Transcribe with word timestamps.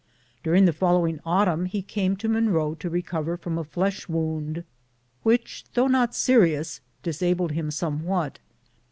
During 0.41 0.65
the 0.65 0.73
following 0.73 1.19
autumn 1.27 1.65
he 1.67 1.83
came 1.83 2.15
to 2.17 2.27
Monroe 2.27 2.73
to 2.73 2.89
recover 2.89 3.37
from 3.37 3.59
a 3.59 3.63
flesh 3.63 4.09
wound, 4.09 4.63
which, 5.21 5.63
though 5.75 5.85
not 5.85 6.15
serious, 6.15 6.81
disabled 7.03 7.51
him 7.51 7.69
somewhat. 7.69 8.39